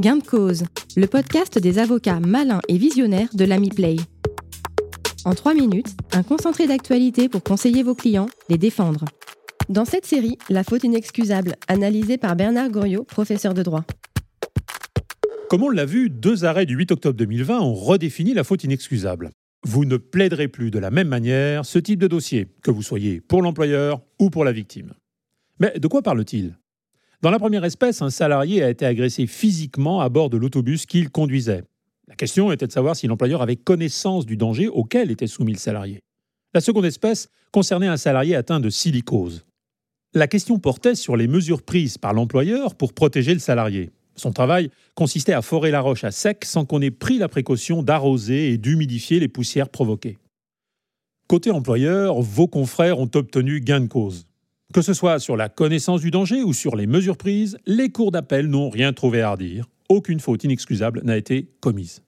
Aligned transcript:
Gain 0.00 0.16
de 0.16 0.22
cause, 0.22 0.64
le 0.96 1.06
podcast 1.06 1.58
des 1.58 1.78
avocats 1.78 2.20
malins 2.20 2.62
et 2.68 2.78
visionnaires 2.78 3.28
de 3.34 3.44
l'Ami 3.44 3.68
Play. 3.68 3.96
En 5.26 5.34
trois 5.34 5.52
minutes, 5.52 5.94
un 6.12 6.22
concentré 6.22 6.66
d'actualité 6.66 7.28
pour 7.28 7.42
conseiller 7.42 7.82
vos 7.82 7.94
clients, 7.94 8.30
les 8.48 8.56
défendre. 8.56 9.04
Dans 9.68 9.84
cette 9.84 10.06
série, 10.06 10.38
La 10.48 10.64
faute 10.64 10.84
inexcusable, 10.84 11.56
analysée 11.68 12.16
par 12.16 12.34
Bernard 12.34 12.70
Goriot, 12.70 13.04
professeur 13.04 13.52
de 13.52 13.62
droit. 13.62 13.84
Comme 15.50 15.64
on 15.64 15.68
l'a 15.68 15.84
vu, 15.84 16.08
deux 16.08 16.46
arrêts 16.46 16.64
du 16.64 16.76
8 16.76 16.92
octobre 16.92 17.18
2020 17.18 17.60
ont 17.60 17.74
redéfini 17.74 18.32
la 18.32 18.42
faute 18.42 18.64
inexcusable. 18.64 19.32
Vous 19.66 19.84
ne 19.84 19.98
plaiderez 19.98 20.48
plus 20.48 20.70
de 20.70 20.78
la 20.78 20.90
même 20.90 21.08
manière 21.08 21.66
ce 21.66 21.78
type 21.78 22.00
de 22.00 22.06
dossier, 22.06 22.48
que 22.62 22.70
vous 22.70 22.82
soyez 22.82 23.20
pour 23.20 23.42
l'employeur 23.42 24.00
ou 24.18 24.30
pour 24.30 24.46
la 24.46 24.52
victime. 24.52 24.94
Mais 25.58 25.78
de 25.78 25.88
quoi 25.88 26.00
parle-t-il? 26.00 26.56
Dans 27.22 27.30
la 27.30 27.38
première 27.38 27.64
espèce, 27.64 28.00
un 28.00 28.08
salarié 28.08 28.62
a 28.62 28.70
été 28.70 28.86
agressé 28.86 29.26
physiquement 29.26 30.00
à 30.00 30.08
bord 30.08 30.30
de 30.30 30.38
l'autobus 30.38 30.86
qu'il 30.86 31.10
conduisait. 31.10 31.64
La 32.08 32.14
question 32.14 32.50
était 32.50 32.66
de 32.66 32.72
savoir 32.72 32.96
si 32.96 33.06
l'employeur 33.06 33.42
avait 33.42 33.56
connaissance 33.56 34.24
du 34.24 34.38
danger 34.38 34.68
auquel 34.68 35.10
était 35.10 35.26
soumis 35.26 35.52
le 35.52 35.58
salarié. 35.58 36.00
La 36.54 36.62
seconde 36.62 36.86
espèce 36.86 37.28
concernait 37.52 37.88
un 37.88 37.98
salarié 37.98 38.34
atteint 38.34 38.58
de 38.58 38.70
silicose. 38.70 39.44
La 40.14 40.28
question 40.28 40.58
portait 40.58 40.94
sur 40.94 41.14
les 41.14 41.28
mesures 41.28 41.62
prises 41.62 41.98
par 41.98 42.14
l'employeur 42.14 42.74
pour 42.74 42.94
protéger 42.94 43.34
le 43.34 43.38
salarié. 43.38 43.90
Son 44.16 44.32
travail 44.32 44.70
consistait 44.94 45.34
à 45.34 45.42
forer 45.42 45.70
la 45.70 45.82
roche 45.82 46.04
à 46.04 46.10
sec 46.10 46.46
sans 46.46 46.64
qu'on 46.64 46.80
ait 46.80 46.90
pris 46.90 47.18
la 47.18 47.28
précaution 47.28 47.82
d'arroser 47.82 48.50
et 48.50 48.58
d'humidifier 48.58 49.20
les 49.20 49.28
poussières 49.28 49.68
provoquées. 49.68 50.16
Côté 51.28 51.50
employeur, 51.50 52.20
vos 52.22 52.48
confrères 52.48 52.98
ont 52.98 53.10
obtenu 53.14 53.60
gain 53.60 53.80
de 53.80 53.86
cause. 53.86 54.26
Que 54.72 54.82
ce 54.82 54.94
soit 54.94 55.18
sur 55.18 55.36
la 55.36 55.48
connaissance 55.48 56.00
du 56.00 56.12
danger 56.12 56.44
ou 56.44 56.52
sur 56.52 56.76
les 56.76 56.86
mesures 56.86 57.16
prises, 57.16 57.58
les 57.66 57.90
cours 57.90 58.12
d'appel 58.12 58.46
n'ont 58.46 58.70
rien 58.70 58.92
trouvé 58.92 59.20
à 59.20 59.32
redire. 59.32 59.66
Aucune 59.88 60.20
faute 60.20 60.44
inexcusable 60.44 61.00
n'a 61.02 61.16
été 61.16 61.50
commise. 61.58 62.02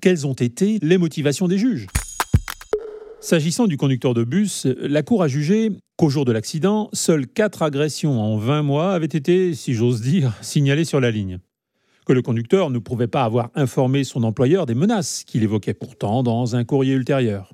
Quelles 0.00 0.26
ont 0.26 0.34
été 0.34 0.80
les 0.82 0.98
motivations 0.98 1.46
des 1.46 1.56
juges? 1.56 1.86
S'agissant 3.20 3.68
du 3.68 3.76
conducteur 3.76 4.12
de 4.12 4.24
bus, 4.24 4.66
la 4.80 5.04
Cour 5.04 5.22
a 5.22 5.28
jugé 5.28 5.70
qu'au 5.96 6.08
jour 6.08 6.24
de 6.24 6.32
l'accident, 6.32 6.88
seules 6.92 7.28
quatre 7.28 7.62
agressions 7.62 8.20
en 8.20 8.38
20 8.38 8.62
mois 8.62 8.92
avaient 8.92 9.06
été, 9.06 9.54
si 9.54 9.74
j'ose 9.74 10.00
dire, 10.00 10.34
signalées 10.40 10.84
sur 10.84 10.98
la 11.00 11.12
ligne. 11.12 11.38
Que 12.06 12.12
le 12.12 12.22
conducteur 12.22 12.70
ne 12.70 12.80
pouvait 12.80 13.06
pas 13.06 13.22
avoir 13.22 13.50
informé 13.54 14.02
son 14.02 14.24
employeur 14.24 14.66
des 14.66 14.74
menaces 14.74 15.22
qu'il 15.22 15.44
évoquait 15.44 15.74
pourtant 15.74 16.24
dans 16.24 16.56
un 16.56 16.64
courrier 16.64 16.94
ultérieur. 16.94 17.52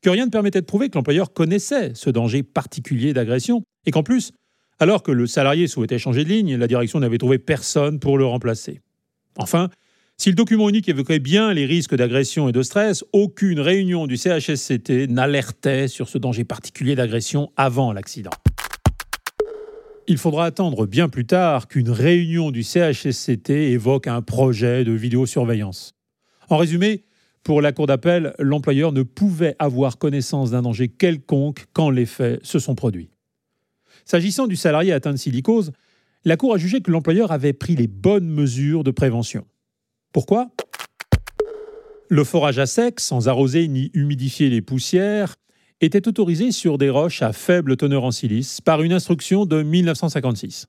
Que 0.00 0.08
rien 0.08 0.24
ne 0.24 0.30
permettait 0.30 0.62
de 0.62 0.66
prouver 0.66 0.88
que 0.88 0.96
l'employeur 0.96 1.34
connaissait 1.34 1.92
ce 1.94 2.08
danger 2.08 2.42
particulier 2.42 3.12
d'agression 3.12 3.62
et 3.86 3.90
qu'en 3.90 4.02
plus, 4.02 4.32
alors 4.78 5.02
que 5.02 5.12
le 5.12 5.26
salarié 5.26 5.66
souhaitait 5.66 5.98
changer 5.98 6.24
de 6.24 6.30
ligne, 6.30 6.56
la 6.56 6.66
direction 6.66 7.00
n'avait 7.00 7.18
trouvé 7.18 7.38
personne 7.38 8.00
pour 8.00 8.18
le 8.18 8.24
remplacer. 8.24 8.80
Enfin, 9.36 9.68
si 10.16 10.28
le 10.28 10.34
document 10.34 10.68
unique 10.68 10.88
évoquait 10.88 11.18
bien 11.18 11.54
les 11.54 11.64
risques 11.64 11.94
d'agression 11.94 12.48
et 12.48 12.52
de 12.52 12.62
stress, 12.62 13.04
aucune 13.12 13.60
réunion 13.60 14.06
du 14.06 14.16
CHSCT 14.16 15.08
n'alertait 15.08 15.88
sur 15.88 16.08
ce 16.08 16.18
danger 16.18 16.44
particulier 16.44 16.94
d'agression 16.94 17.52
avant 17.56 17.92
l'accident. 17.92 18.30
Il 20.06 20.18
faudra 20.18 20.44
attendre 20.44 20.86
bien 20.86 21.08
plus 21.08 21.24
tard 21.24 21.68
qu'une 21.68 21.90
réunion 21.90 22.50
du 22.50 22.62
CHSCT 22.62 23.50
évoque 23.50 24.08
un 24.08 24.22
projet 24.22 24.84
de 24.84 24.92
vidéosurveillance. 24.92 25.94
En 26.48 26.56
résumé, 26.56 27.04
pour 27.42 27.62
la 27.62 27.72
Cour 27.72 27.86
d'appel, 27.86 28.34
l'employeur 28.38 28.92
ne 28.92 29.02
pouvait 29.02 29.56
avoir 29.58 29.98
connaissance 29.98 30.50
d'un 30.50 30.62
danger 30.62 30.88
quelconque 30.88 31.66
quand 31.72 31.90
les 31.90 32.06
faits 32.06 32.44
se 32.44 32.58
sont 32.58 32.74
produits. 32.74 33.10
S'agissant 34.04 34.46
du 34.46 34.56
salarié 34.56 34.92
atteint 34.92 35.12
de 35.12 35.18
silicose, 35.18 35.72
la 36.24 36.36
Cour 36.36 36.54
a 36.54 36.58
jugé 36.58 36.80
que 36.80 36.90
l'employeur 36.90 37.32
avait 37.32 37.52
pris 37.52 37.76
les 37.76 37.86
bonnes 37.86 38.28
mesures 38.28 38.84
de 38.84 38.90
prévention. 38.90 39.46
Pourquoi? 40.12 40.50
Le 42.08 42.24
forage 42.24 42.58
à 42.58 42.66
sec, 42.66 43.00
sans 43.00 43.28
arroser 43.28 43.68
ni 43.68 43.90
humidifier 43.94 44.50
les 44.50 44.62
poussières, 44.62 45.36
était 45.80 46.08
autorisé 46.08 46.52
sur 46.52 46.76
des 46.76 46.90
roches 46.90 47.22
à 47.22 47.32
faible 47.32 47.76
teneur 47.76 48.04
en 48.04 48.10
silice 48.10 48.60
par 48.60 48.82
une 48.82 48.92
instruction 48.92 49.46
de 49.46 49.62
1956. 49.62 50.66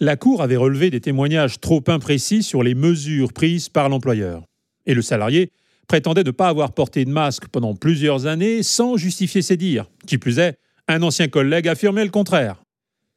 La 0.00 0.16
Cour 0.16 0.42
avait 0.42 0.56
relevé 0.56 0.90
des 0.90 1.00
témoignages 1.00 1.60
trop 1.60 1.82
imprécis 1.88 2.42
sur 2.42 2.62
les 2.62 2.74
mesures 2.74 3.32
prises 3.32 3.68
par 3.68 3.88
l'employeur. 3.88 4.44
Et 4.86 4.94
le 4.94 5.02
salarié 5.02 5.50
prétendait 5.88 6.24
ne 6.24 6.30
pas 6.30 6.48
avoir 6.48 6.72
porté 6.72 7.04
de 7.04 7.10
masque 7.10 7.48
pendant 7.48 7.74
plusieurs 7.74 8.26
années 8.26 8.62
sans 8.62 8.96
justifier 8.96 9.42
ses 9.42 9.56
dires. 9.56 9.90
Qui 10.06 10.18
plus 10.18 10.38
est, 10.38 10.58
un 10.88 11.02
ancien 11.02 11.28
collègue 11.28 11.68
affirmait 11.68 12.04
le 12.04 12.10
contraire. 12.10 12.62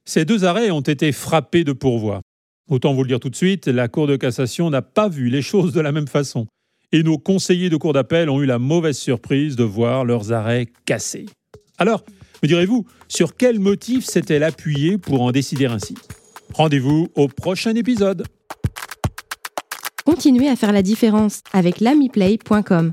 Ces 0.08 0.24
deux 0.24 0.46
arrêts 0.46 0.70
ont 0.70 0.82
été 0.82 1.12
frappés 1.12 1.64
de 1.64 1.74
pourvoi. 1.74 2.22
Autant 2.70 2.94
vous 2.94 3.04
le 3.04 3.08
dire 3.08 3.20
tout 3.20 3.30
de 3.30 3.36
suite, 3.36 3.68
la 3.68 3.88
Cour 3.88 4.06
de 4.08 4.16
cassation 4.16 4.70
n'a 4.70 4.84
pas 4.84 5.10
vu 5.10 5.30
les 5.30 5.42
choses 5.42 5.74
de 5.74 5.82
la 5.82 5.92
même 5.92 6.08
façon. 6.08 6.46
Et 6.92 7.02
nos 7.02 7.18
conseillers 7.18 7.70
de 7.70 7.78
cour 7.78 7.94
d'appel 7.94 8.30
ont 8.30 8.42
eu 8.42 8.46
la 8.46 8.60
mauvaise 8.60 8.98
surprise 8.98 9.56
de 9.56 9.64
voir 9.64 10.06
leurs 10.06 10.32
arrêts 10.32 10.68
cassés. 10.86 11.26
Alors, 11.78 12.06
me 12.44 12.48
direz-vous, 12.48 12.86
sur 13.08 13.36
quel 13.36 13.60
motif 13.60 14.06
s'est-elle 14.06 14.44
appuyée 14.44 14.98
pour 14.98 15.22
en 15.22 15.32
décider 15.32 15.66
ainsi? 15.66 15.96
Rendez-vous 16.54 17.10
au 17.16 17.28
prochain 17.28 17.76
épisode. 17.76 18.24
Continuez 20.06 20.48
à 20.48 20.56
faire 20.56 20.72
la 20.72 20.84
différence 20.84 21.42
avec 21.52 21.82
l'amiplay.com. 21.82 22.92